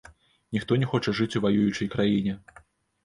[0.57, 2.33] Ніхто не хоча жыць у ваюючай краіне.